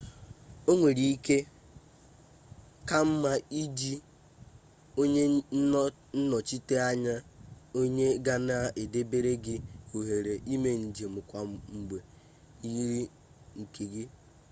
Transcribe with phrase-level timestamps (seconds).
[0.71, 1.37] onwere ike
[2.87, 3.31] ka nma
[3.63, 3.93] iji
[5.01, 5.23] onye
[6.19, 7.15] nnochita-anya
[7.79, 9.55] onye gana edebere gi
[9.97, 11.97] ohere ime njem kwa mgbe
[12.73, 13.03] yiri
[13.61, 14.03] nke gi